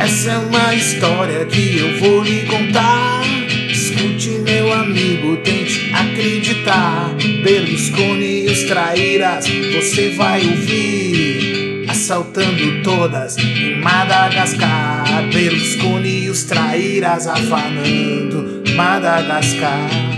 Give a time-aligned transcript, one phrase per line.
[0.00, 3.20] Essa é uma história que eu vou lhe contar.
[3.68, 7.14] Escute, meu amigo, tente acreditar.
[7.42, 11.84] Berlusconi e os traíras, você vai ouvir.
[11.90, 15.28] Assaltando todas em Madagascar.
[15.30, 20.13] Berlusconi e os traíras afanando Madagascar.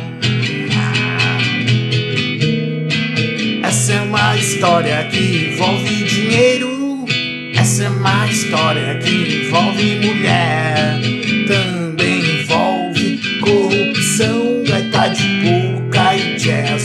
[4.56, 7.04] História que envolve dinheiro.
[7.54, 10.98] Essa é uma história que envolve mulher.
[11.46, 16.36] Também envolve corrupção, gaita de boca e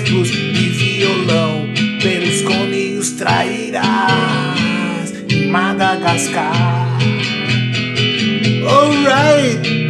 [0.10, 1.70] blues e violão.
[2.02, 7.00] Pelos coninhos trairás em Madagascar.
[8.68, 9.81] Alright!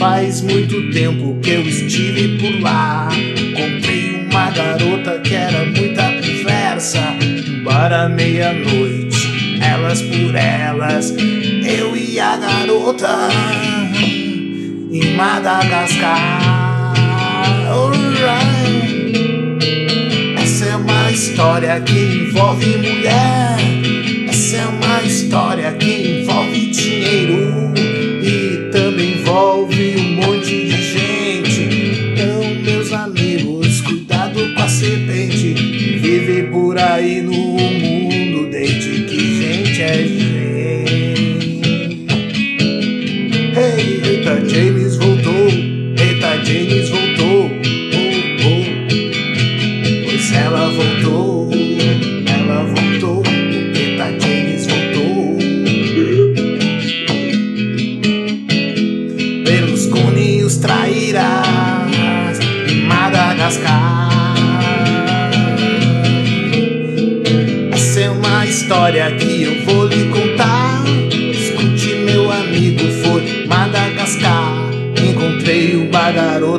[0.00, 3.06] Faz muito tempo que eu estive por lá.
[3.54, 7.02] Comprei uma garota que era muita conversa.
[7.62, 13.28] Para meia-noite, elas por elas, eu e a garota
[14.90, 16.94] em Madagascar.
[20.42, 23.56] Essa é uma história que envolve mulher.
[24.30, 27.39] Essa é uma história que envolve dinheiro
[36.50, 40.30] por aí no mundo desde que gente é gente.
[43.56, 44.79] Hey, eita, James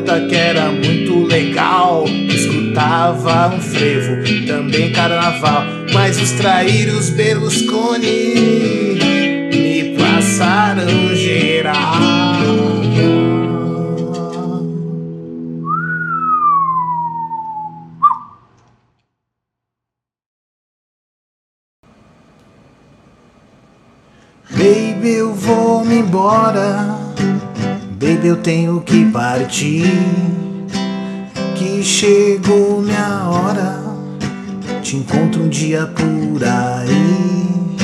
[0.02, 2.06] que era muito legal.
[2.06, 5.64] Escutava um frevo, também carnaval.
[5.94, 8.36] Mas os traíros Berlusconi
[9.54, 12.32] me passaram geral.
[24.52, 27.01] Baby, eu vou me embora.
[28.02, 29.86] Baby, eu tenho que partir.
[31.54, 33.80] Que chegou minha hora.
[34.82, 37.78] Te encontro um dia por aí.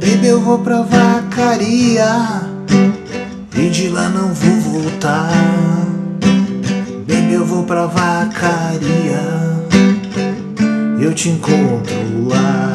[0.00, 2.48] Baby, eu vou pra vacaria.
[3.56, 5.30] E de lá não vou voltar.
[7.06, 9.22] Baby, eu vou pra vacaria.
[11.00, 12.72] Eu te encontro lá.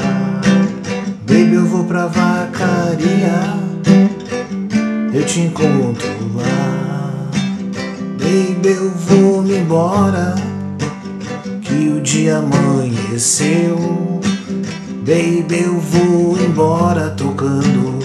[1.28, 3.62] Baby, eu vou pra vacaria.
[5.14, 6.23] Eu te encontro
[8.18, 10.36] Baby, eu vou me embora.
[11.62, 13.78] Que o dia amanheceu.
[15.00, 18.00] Baby, eu vou embora tocando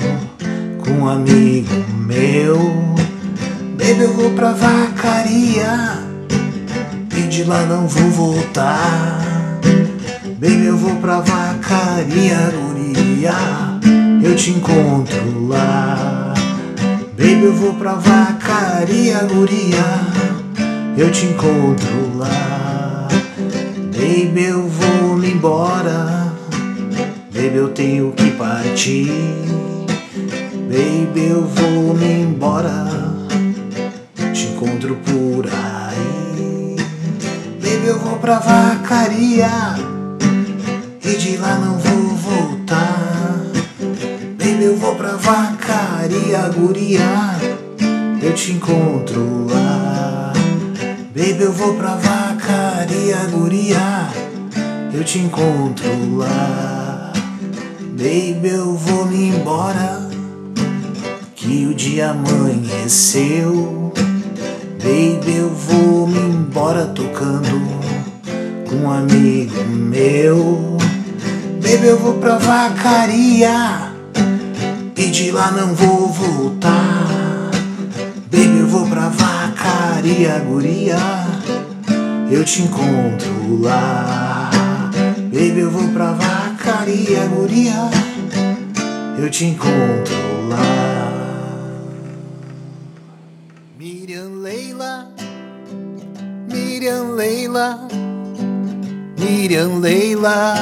[0.84, 1.74] com um amigo
[2.06, 2.58] meu.
[3.76, 6.02] Baby, eu vou pra vacaria.
[7.16, 9.20] E de lá não vou voltar.
[10.40, 13.32] Baby, eu vou pra vacaria, guria.
[14.22, 16.27] Eu te encontro lá.
[17.18, 19.84] Baby, eu vou pra vacaria, guria.
[20.96, 23.08] Eu te encontro lá.
[23.92, 26.32] Baby, eu vou me embora.
[27.34, 29.10] Baby, eu tenho que partir.
[30.68, 32.86] Baby, eu vou me embora.
[34.32, 36.76] Te encontro por aí.
[37.60, 39.50] Baby, eu vou pra vacaria.
[41.04, 42.97] E de lá não vou voltar.
[45.08, 47.00] Pra vacaria, guria.
[48.20, 50.34] Eu te encontro lá.
[51.16, 54.10] Baby, eu vou pra vacaria, guria.
[54.92, 57.10] Eu te encontro lá.
[57.92, 60.10] Baby, eu vou me embora.
[61.34, 63.90] Que o dia amanheceu.
[64.76, 67.58] Baby, eu vou me embora tocando
[68.68, 70.76] com um amigo meu.
[71.62, 73.87] Baby, eu vou pra vacaria
[74.98, 77.06] e de lá não vou voltar.
[78.30, 80.98] Baby, eu vou pra vacaria, guria.
[82.28, 84.50] Eu te encontro lá.
[85.32, 87.90] Baby, eu vou pra vacaria, guria.
[89.16, 90.64] Eu te encontro lá.
[93.78, 95.12] Miriam Leila,
[96.52, 97.88] Miriam Leila,
[99.16, 100.54] Miriam Leila,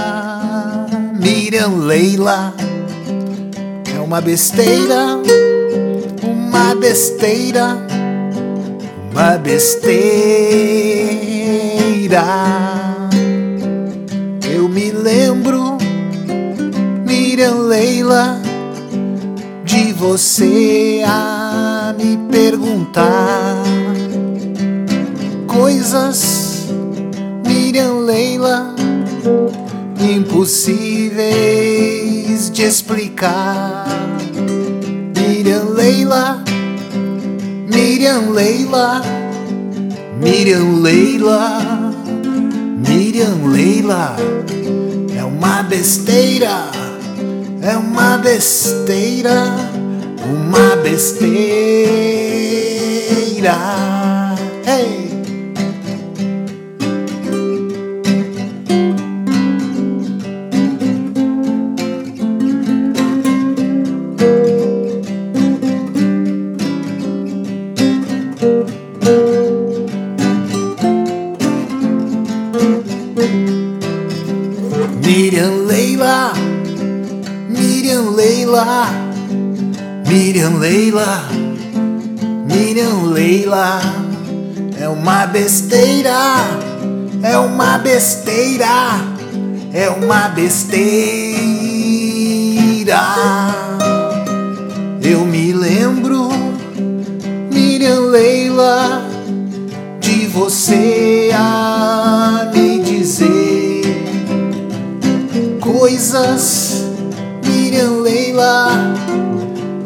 [1.18, 2.54] Miriam Leila.
[4.06, 5.18] Uma besteira,
[6.22, 7.76] uma besteira,
[9.10, 9.96] uma besteira.
[14.48, 15.76] Eu me lembro,
[17.04, 18.40] Miriam Leila,
[19.64, 23.56] de você a me perguntar
[25.48, 26.68] coisas,
[27.44, 28.72] Miriam Leila,
[30.12, 33.86] impossíveis de explicar.
[35.16, 36.44] Miriam Leila,
[37.68, 39.02] Miriam Leila,
[40.20, 41.92] Miriam Leila,
[42.88, 44.16] Miriam Leila,
[45.16, 46.70] é uma besteira,
[47.62, 49.44] é uma besteira,
[50.24, 51.76] uma besteira.
[54.66, 55.05] Hey!
[89.76, 90.86] É uma besteira.
[95.02, 96.30] Eu me lembro,
[97.52, 99.06] Miriam Leila,
[100.00, 103.82] de você a me dizer
[105.60, 106.86] coisas,
[107.44, 108.94] Miriam Leila,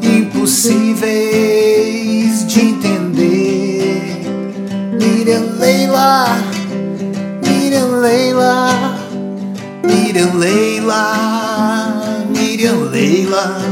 [0.01, 4.23] impossíveis de entender.
[4.93, 6.27] Miriam Leila,
[7.45, 8.90] Miriam Leila,
[10.11, 13.63] Miriam Leila, Miriam Leila,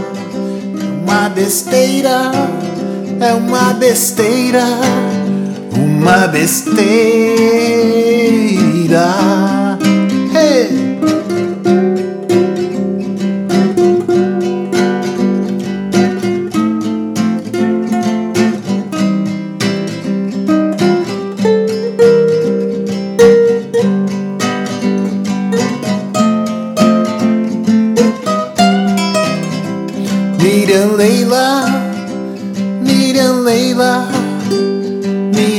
[1.03, 2.31] uma besteira,
[3.19, 4.63] é uma besteira,
[5.75, 6.79] uma besteira.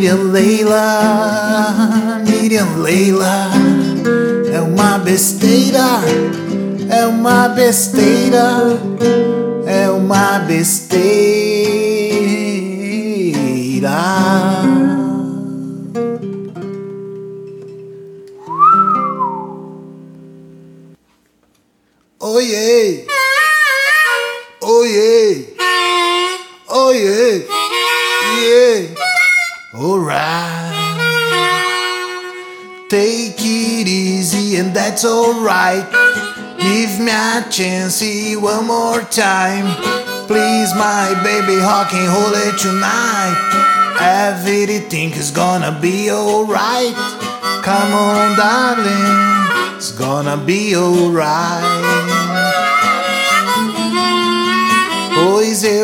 [0.09, 3.51] Miriam Leila, Miriam Leila,
[4.51, 6.01] é uma besteira,
[6.89, 8.79] é uma besteira,
[9.67, 10.99] é uma besteira.
[34.59, 35.89] And that's alright.
[36.59, 39.65] Give me a chance see one more time.
[40.27, 43.37] Please, my baby, how can hold it tonight?
[44.01, 46.93] Everything is gonna be alright.
[47.63, 52.58] Come on, darling, it's gonna be alright.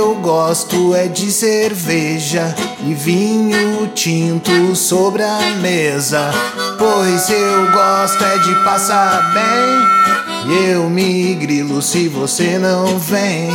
[0.05, 2.53] Eu gosto é de cerveja
[2.85, 6.29] e vinho tinto sobre a mesa.
[6.77, 10.53] Pois eu gosto é de passar bem.
[10.53, 13.49] E eu me grilo se você não vem.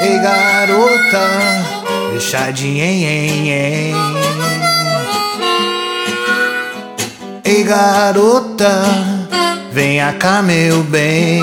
[0.00, 1.28] Ei garota,
[2.64, 3.94] em, em, em.
[7.44, 8.84] Ei garota,
[9.72, 11.42] venha cá meu bem.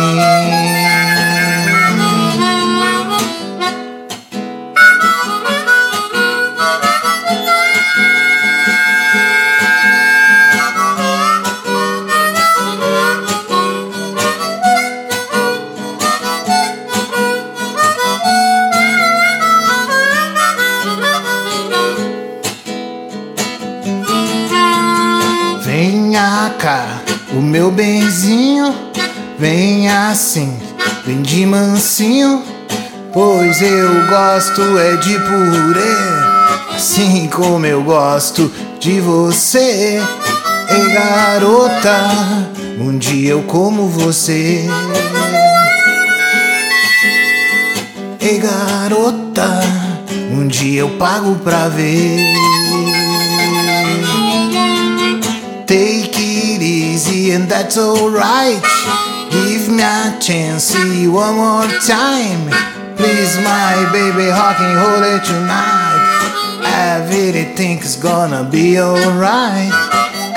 [27.72, 29.04] Venha cá,
[29.38, 30.60] Vem assim,
[31.06, 32.44] vem de mansinho,
[33.14, 40.02] pois eu gosto é de purê, assim como eu gosto de você.
[40.68, 42.10] Ei garota,
[42.80, 44.66] um dia eu como você.
[48.20, 49.62] Ei garota,
[50.32, 52.20] um dia eu pago pra ver.
[57.32, 58.62] And that's alright.
[59.32, 62.50] Give me a chance, see you one more time.
[62.96, 66.00] Please, my baby, hawking, hold it tonight.
[66.64, 69.72] I really think it's gonna be alright.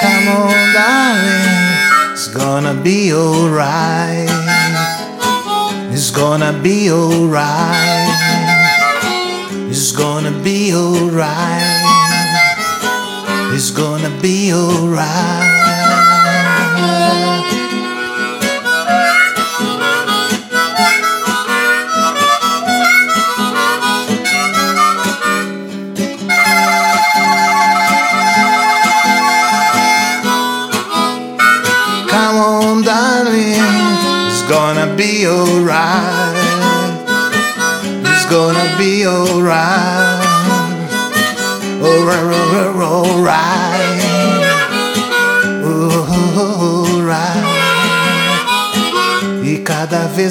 [0.00, 4.28] Come on, darling, it's gonna be alright.
[5.92, 8.08] It's gonna be alright.
[9.70, 11.82] It's gonna be alright.
[13.54, 15.61] It's gonna be alright.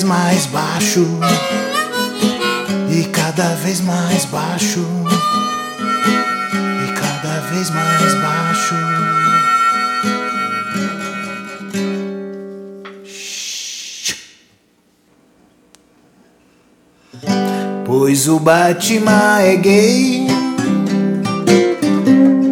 [0.01, 1.05] Vez mais baixo.
[2.89, 4.85] E cada vez mais baixo.
[6.87, 8.75] E cada vez mais baixo.
[17.85, 20.27] Pois o Batman é gay.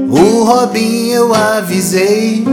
[0.09, 2.45] O Robin eu avisei.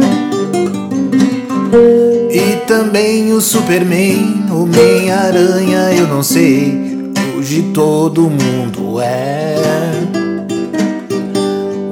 [2.67, 7.13] Também o Superman, Homem-Aranha eu não sei.
[7.37, 9.55] Hoje todo mundo é.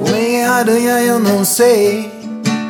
[0.05, 2.11] Homem-Aranha eu não sei.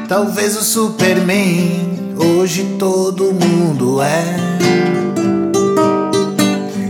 [0.08, 2.14] Talvez o Superman.
[2.16, 4.38] Hoje todo mundo é.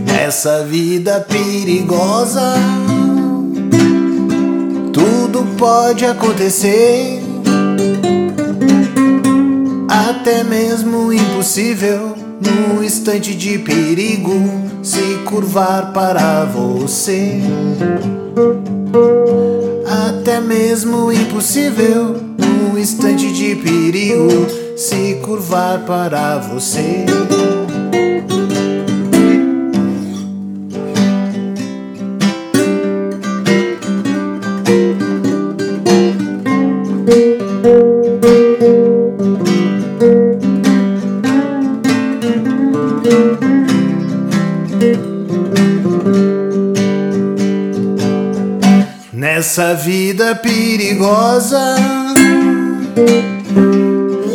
[0.04, 2.54] Nessa vida perigosa,
[4.92, 7.15] tudo pode acontecer,
[9.96, 12.14] até mesmo impossível.
[12.38, 14.32] No instante de perigo,
[14.82, 17.40] se curvar para você.
[20.08, 27.06] Até mesmo impossível, no instante de perigo, se curvar para você.
[49.46, 51.76] Nessa vida perigosa,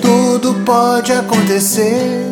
[0.01, 2.29] tudo pode acontecer,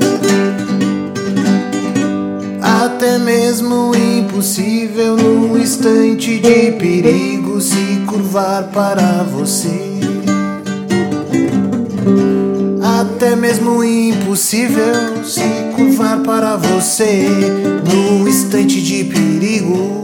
[2.62, 10.00] até mesmo impossível no instante de perigo se curvar para você.
[13.02, 15.44] Até mesmo impossível se
[15.76, 17.28] curvar para você
[17.84, 20.00] no instante de perigo.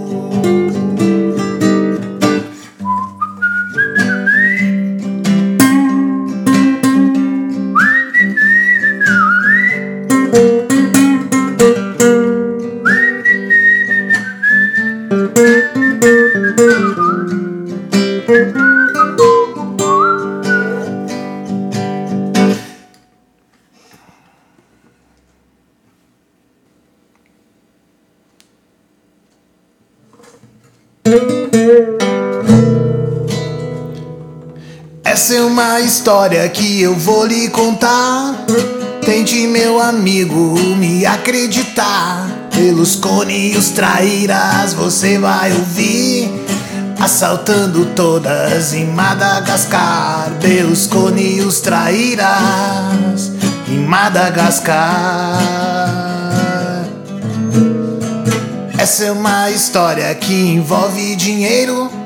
[35.55, 38.45] Uma história que eu vou lhe contar.
[39.05, 42.27] Tente, meu amigo, me acreditar.
[42.53, 46.29] Pelos cones traíras você vai ouvir.
[46.99, 50.29] Assaltando todas em Madagascar.
[50.41, 53.31] Pelos cones traíras
[53.69, 55.39] em Madagascar.
[58.77, 62.04] Essa é uma história que envolve dinheiro.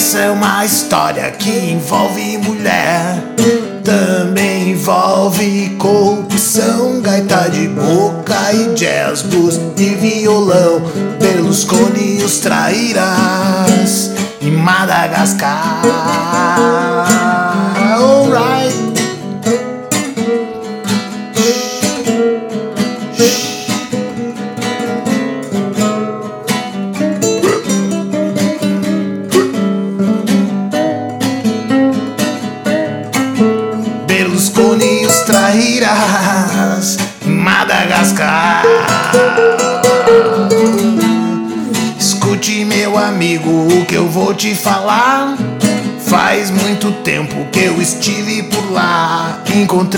[0.00, 3.22] Essa é uma história que envolve mulher.
[3.84, 10.80] Também envolve corrupção, gaita de boca e jazz, blues e violão.
[11.20, 15.82] Berlusconi e os traíras em Madagascar.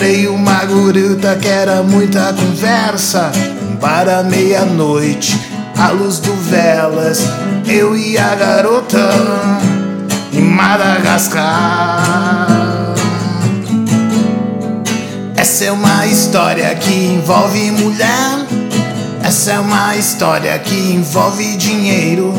[0.03, 3.31] Encontrei uma guruta que era muita conversa.
[3.81, 5.41] Para meia-noite,
[5.79, 7.21] à luz do velas,
[7.69, 8.99] eu e a garota
[10.33, 11.37] em Madagascar.
[15.37, 18.45] Essa é uma história que envolve mulher.
[19.23, 22.35] Essa é uma história que envolve dinheiro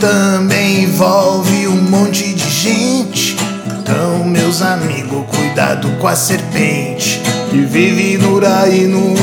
[0.00, 3.36] também envolve um monte de gente.
[3.80, 5.25] Então, meus amigos,
[5.56, 9.15] cuidado com a serpente que vive por aí no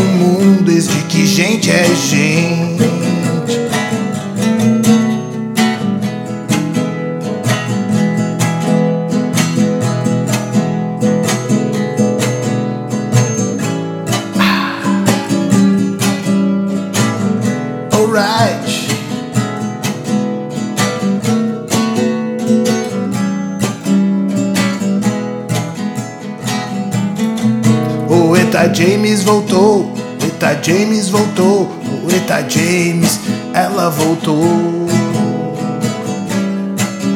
[29.23, 31.71] Voltou, Eta James voltou,
[32.03, 33.21] o Eta James,
[33.53, 34.87] ela voltou,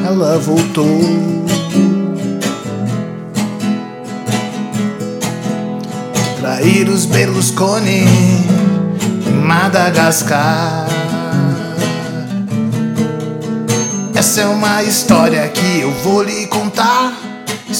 [0.06, 1.00] ela voltou.
[6.40, 8.06] Trair os Berlusconi,
[9.44, 10.86] Madagascar.
[14.14, 17.27] Essa é uma história que eu vou lhe contar.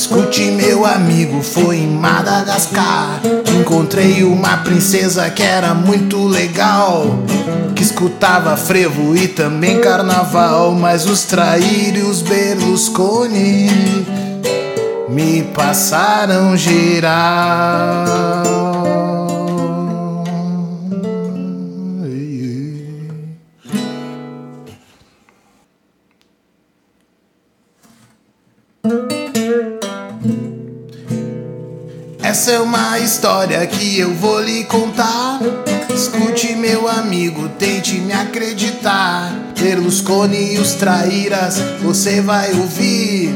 [0.09, 3.21] Escute, meu amigo, foi em Madagascar.
[3.61, 7.19] Encontrei uma princesa que era muito legal.
[7.77, 10.73] Que escutava frevo e também carnaval.
[10.73, 13.69] Mas os trair e os Berlusconi
[15.11, 17.99] me passaram geral.
[32.49, 35.39] Essa é uma história que eu vou lhe contar.
[35.95, 39.31] Escute, meu amigo, tente me acreditar.
[39.55, 43.35] Berlusconi e os traíras, você vai ouvir.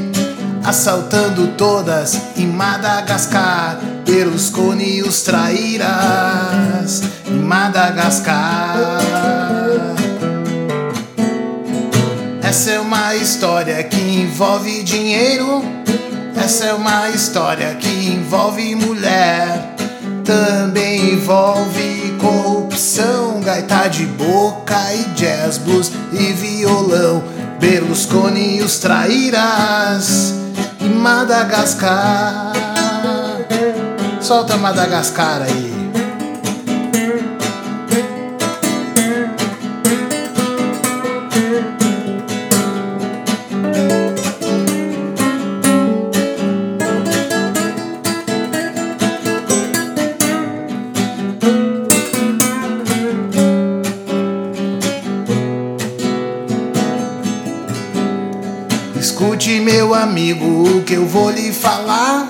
[0.65, 3.79] Assaltando todas em Madagascar.
[4.07, 8.75] Berlusconi e os traíras em Madagascar.
[12.43, 15.83] Essa é uma história que envolve dinheiro.
[16.37, 19.75] Essa é uma história que envolve mulher,
[20.25, 27.23] também envolve corrupção, gaita de boca e jazz, blues e violão.
[27.59, 30.35] Berlusconi e os traíras
[30.81, 32.53] em Madagascar.
[34.21, 35.72] Solta Madagascar aí.
[60.93, 62.29] Que eu vou lhe falar.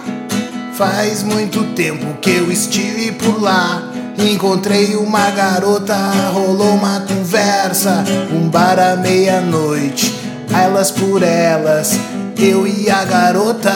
[0.74, 3.82] Faz muito tempo que eu estive por lá.
[4.16, 5.96] Encontrei uma garota,
[6.32, 8.04] rolou uma conversa.
[8.32, 10.14] Um bar à meia-noite,
[10.54, 11.98] elas por elas.
[12.38, 13.72] Eu e a garota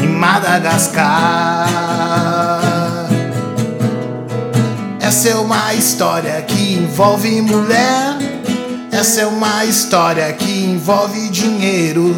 [0.00, 1.68] em Madagascar.
[5.00, 8.14] Essa é uma história que envolve mulher.
[8.92, 12.14] Essa é uma história que envolve dinheiro,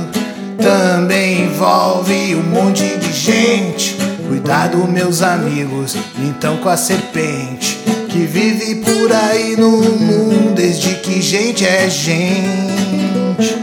[0.62, 3.96] também envolve um monte de gente.
[4.28, 11.20] Cuidado, meus amigos, então com a serpente que vive por aí no mundo desde que
[11.20, 13.56] gente é gente.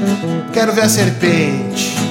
[0.52, 2.09] Quero ver a serpente.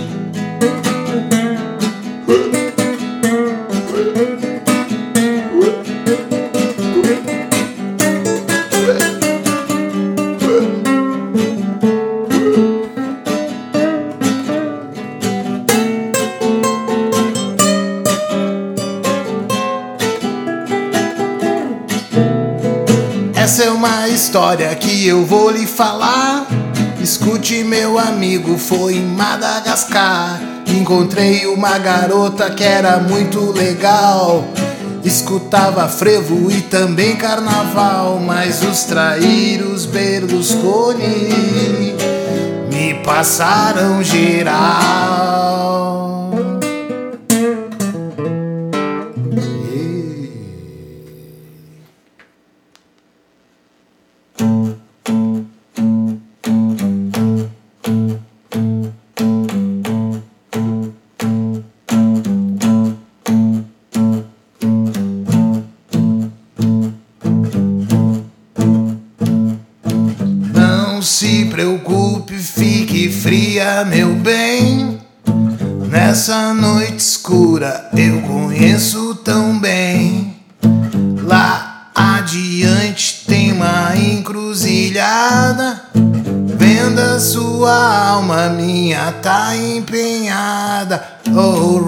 [24.98, 26.44] Que eu vou lhe falar.
[27.00, 30.40] Escute, meu amigo, foi em Madagascar.
[30.66, 34.44] Encontrei uma garota que era muito legal.
[35.04, 38.18] Escutava frevo e também carnaval.
[38.18, 41.94] Mas os traíros Berlusconi
[42.68, 45.47] me passaram geral.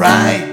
[0.00, 0.49] Alright,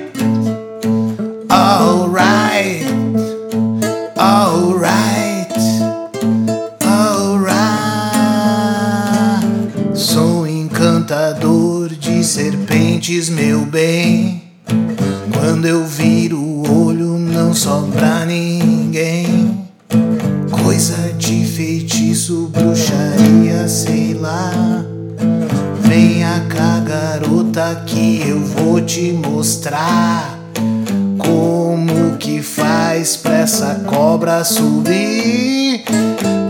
[34.44, 35.84] subir.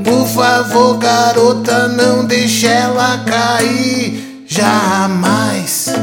[0.04, 4.46] Por favor, garota, não deixe ela cair.
[4.48, 5.94] Jamais,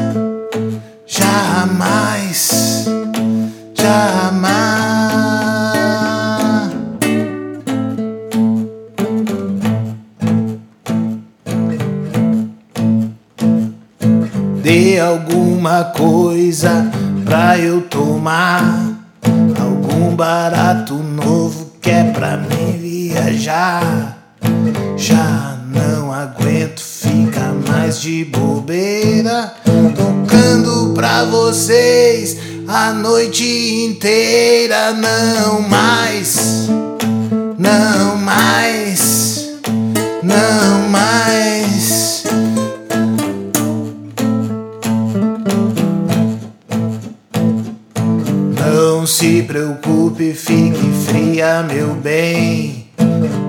[1.06, 2.86] jamais,
[3.74, 4.74] jamais.
[14.62, 16.90] Dê alguma coisa
[17.24, 18.92] pra eu tomar.
[19.60, 24.18] Algum barato novo é pra mim viajar.
[24.96, 29.52] Já não aguento ficar mais de bobeira.
[29.94, 33.44] Tocando pra vocês a noite
[33.84, 34.92] inteira.
[34.92, 36.68] Não mais,
[37.58, 39.50] não mais,
[40.22, 41.73] não mais.
[49.04, 52.86] Não se preocupe, fique fria, meu bem.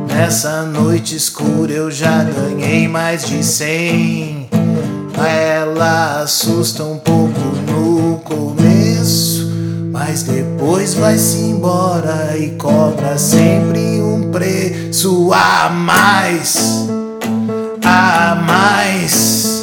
[0.06, 4.50] Nessa noite escura eu já ganhei mais de cem.
[5.18, 7.40] Ela assusta um pouco
[7.72, 9.50] no começo,
[9.94, 16.90] mas depois vai-se embora e cobra sempre um preço a mais,
[17.82, 19.55] a mais,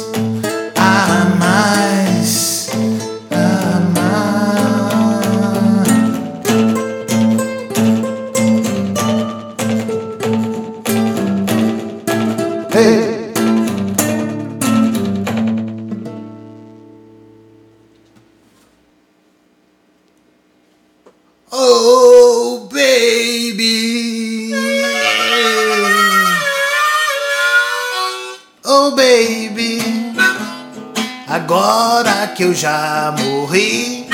[32.43, 34.05] que eu já morri.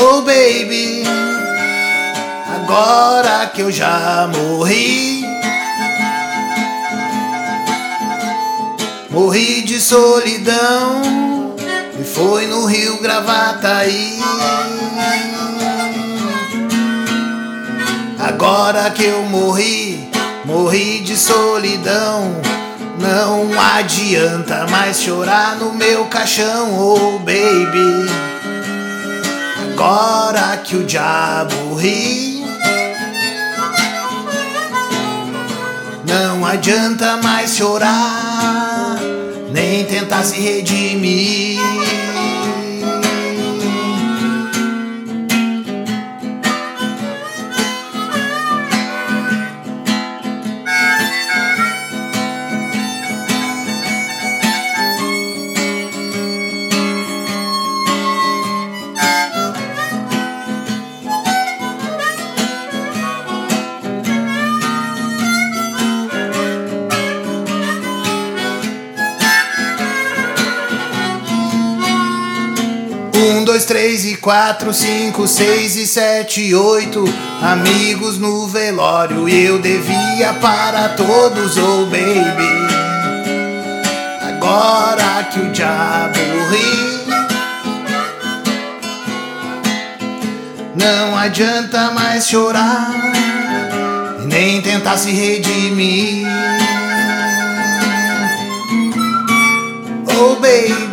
[0.00, 1.02] Oh, baby.
[2.54, 5.24] Agora que eu já morri.
[9.10, 11.02] Morri de solidão
[11.98, 14.20] e foi no Rio Gravataí.
[18.20, 20.08] Agora que eu morri,
[20.44, 22.59] morri de solidão.
[23.00, 28.06] Não adianta mais chorar no meu caixão, oh baby.
[29.72, 32.44] Agora que o diabo ri.
[36.06, 38.98] Não adianta mais chorar,
[39.50, 41.58] nem tentar se redimir.
[73.70, 77.04] Três e quatro, cinco, seis e sete, oito
[77.40, 82.50] amigos no velório e eu devia para todos, oh baby.
[84.20, 86.18] Agora que o diabo
[86.50, 87.04] ri,
[90.74, 92.90] não adianta mais chorar
[94.26, 96.26] nem tentar se redimir.
[100.18, 100.89] Oh baby.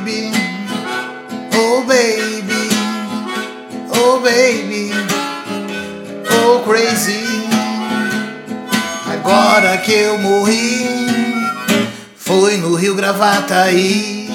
[9.58, 10.86] Agora que eu morri,
[12.16, 14.30] foi no Rio Gravataí.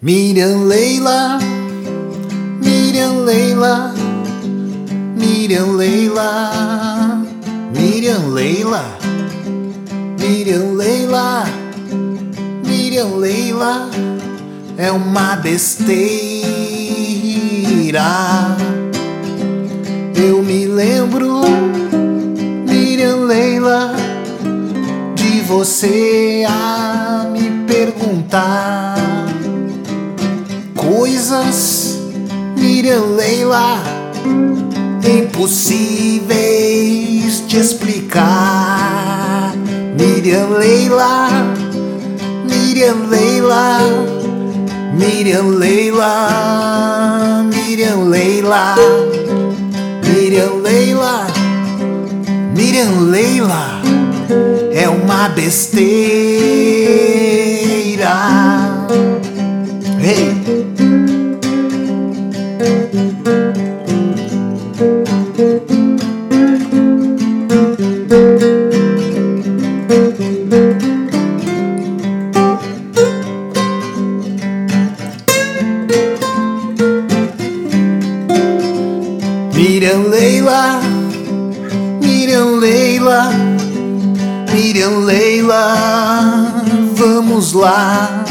[0.00, 1.38] Miriam Leila
[3.26, 3.92] Leila,
[5.16, 6.50] Miriam Leila,
[7.74, 8.82] Miriam Leila,
[10.18, 11.44] Miriam Leila,
[12.64, 13.90] Miriam Leila
[14.80, 16.00] é uma besteira.
[20.16, 21.42] Eu me lembro,
[22.66, 23.94] Miriam Leila,
[25.14, 28.96] de você a me perguntar
[30.74, 31.98] coisas,
[32.56, 33.82] Miriam Leila,
[35.04, 39.52] impossíveis de explicar.
[39.98, 41.28] Miriam Leila,
[42.48, 44.09] Miriam Leila,
[45.00, 48.76] Miriam Leila, Miriam Leila,
[50.04, 51.26] Miriam Leila,
[52.54, 53.80] Miriam Leila
[54.70, 55.80] é uma besteira.
[84.52, 88.24] Miriam Leila, vamos lá.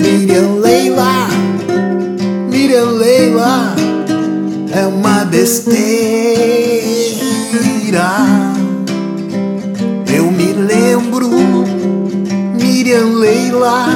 [0.00, 1.28] Miriam Leila,
[2.50, 3.74] Miriam Leila,
[4.72, 5.76] é uma besteira.
[10.12, 11.30] Eu me lembro,
[12.60, 13.86] Miriam Leila,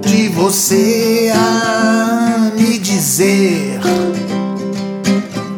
[0.00, 3.80] de você a me dizer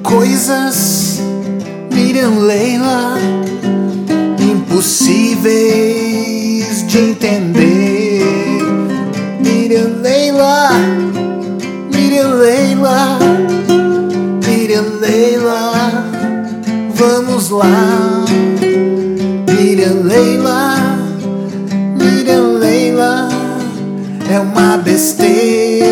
[0.03, 1.21] coisas,
[1.93, 3.19] Miriam Leila,
[4.75, 8.25] impossíveis de entender.
[9.41, 10.71] Miriam Leila,
[11.93, 13.21] Miriam Leila,
[14.45, 15.81] Miriam Leila,
[16.93, 18.25] vamos lá.
[19.49, 20.99] Miriam Leila,
[21.97, 23.29] Miriam Leila,
[24.29, 25.85] é uma besteira.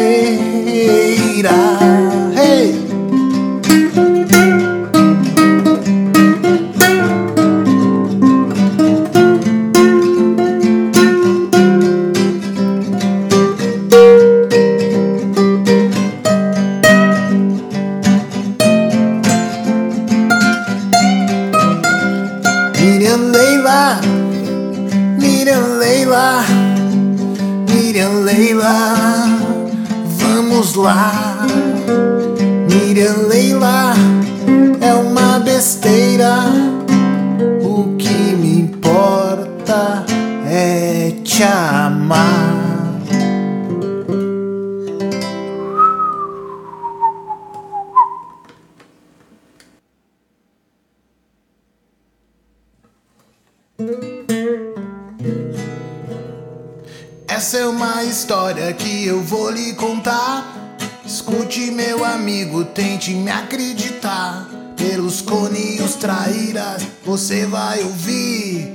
[67.63, 68.75] Vai ouvir.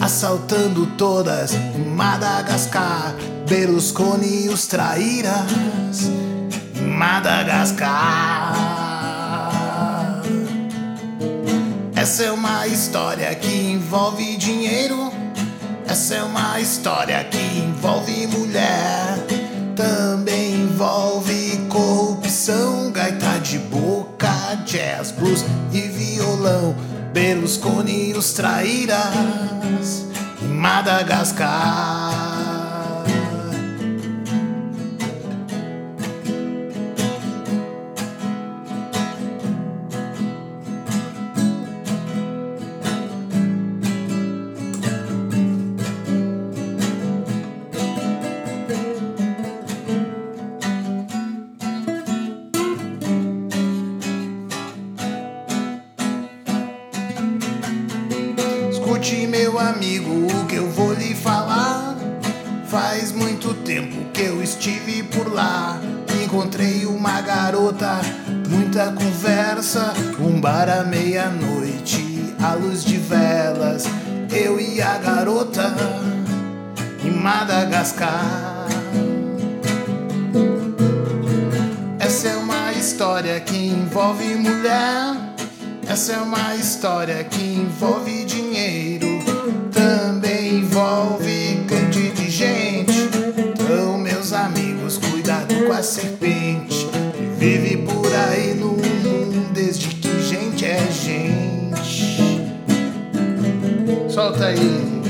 [0.00, 3.14] Assaltando todas em Madagascar.
[3.48, 6.10] Berlusconi e os traíras
[6.80, 7.82] Madagascar.
[11.94, 15.12] Essa é uma história que envolve dinheiro.
[15.86, 19.18] Essa é uma história que envolve mulher,
[19.76, 24.32] também envolve corrupção, gaita de boca,
[24.64, 26.74] jazz, blues e violão.
[27.12, 30.06] Berlusconi os traíras
[30.40, 32.31] em Madagascar.
[58.92, 61.96] Escute, meu amigo, o que eu vou lhe falar.
[62.66, 65.80] Faz muito tempo que eu estive por lá.
[66.22, 68.00] Encontrei uma garota,
[68.50, 69.94] muita conversa.
[70.20, 73.84] Um bar à meia-noite, à luz de velas.
[74.30, 75.74] Eu e a garota
[77.02, 78.66] em Madagascar.
[81.98, 85.31] Essa é uma história que envolve mulher.
[85.92, 89.06] Essa é uma história que envolve dinheiro,
[89.70, 93.10] também envolve grande de gente.
[93.36, 100.08] Então, meus amigos, cuidado com a serpente que vive por aí no mundo desde que
[100.22, 102.40] gente é gente.
[104.08, 105.01] Solta aí.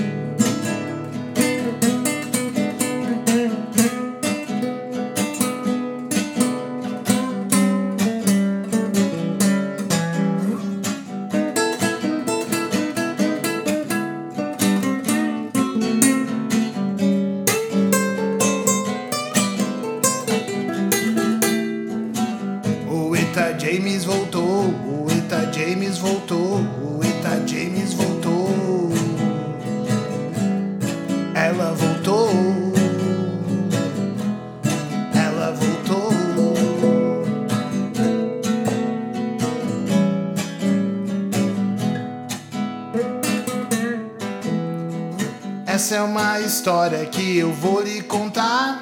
[46.62, 48.80] História que eu vou lhe contar.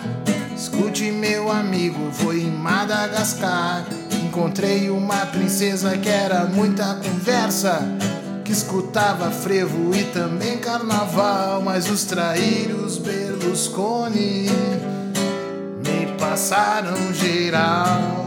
[0.54, 3.86] Escute, meu amigo, foi em Madagascar.
[4.22, 7.80] Encontrei uma princesa que era muita conversa,
[8.44, 11.62] que escutava frevo e também carnaval.
[11.62, 14.44] Mas os traíros Berlusconi
[15.82, 18.19] me passaram geral.